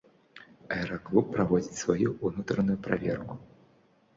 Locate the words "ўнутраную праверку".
2.25-3.39